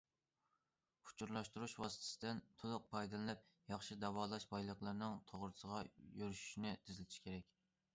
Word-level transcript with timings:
ئۇچۇرلاشتۇرۇش 1.09 1.75
ۋاسىتىسىدىن 1.83 2.41
تولۇق 2.63 2.89
پايدىلىنىپ، 2.95 3.45
ياخشى 3.75 4.01
داۋالاش 4.07 4.51
بايلىقلىرىنىڭ 4.57 5.25
توغرىسىغا 5.33 5.87
يۈرۈشۈشىنى 5.89 6.79
تېزلىتىش 6.89 7.27
كېرەك. 7.27 7.59